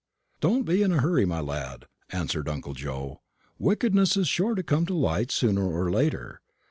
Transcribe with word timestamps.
"Don't 0.39 0.63
be 0.63 0.81
in 0.81 0.91
a 0.91 0.99
hurry, 0.99 1.25
my 1.27 1.39
lad," 1.41 1.85
answered 2.09 2.49
uncle 2.49 2.73
Joe; 2.73 3.21
"wickedness 3.59 4.17
is 4.17 4.27
sure 4.27 4.55
to 4.55 4.63
come 4.63 4.87
to 4.87 4.95
light 4.95 5.29
sooner 5.29 5.61
or 5.63 5.91
later. 5.91 6.41